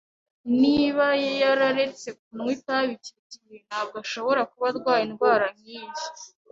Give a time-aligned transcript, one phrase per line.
[0.43, 1.05] [T] Niba
[1.41, 6.03] yararetse kunywa itabi icyo gihe, ntabwo ashobora kuba arwaye indwara nkiyi.